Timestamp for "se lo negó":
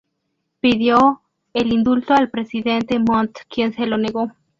3.75-4.31